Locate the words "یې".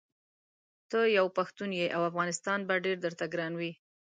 1.79-1.87